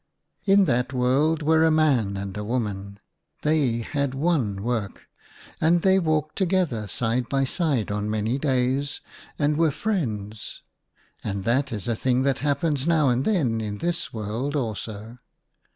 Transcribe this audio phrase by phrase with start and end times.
[0.45, 2.99] In that world were a man and woman;
[3.43, 5.03] they had one work,
[5.61, 9.01] and they walked together side by side on many days,
[9.37, 10.63] and were friends—
[11.23, 15.17] and that is a thing that happens now and then in this world also.